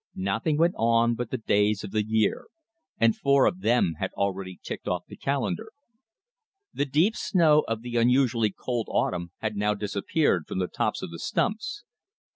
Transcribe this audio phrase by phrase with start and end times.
[0.15, 2.47] Nothing went on but the days of the year;
[2.97, 5.71] and four of them had already ticked off the calendar.
[6.73, 11.11] The deep snow of the unusually cold autumn had now disappeared from the tops of
[11.11, 11.83] the stumps.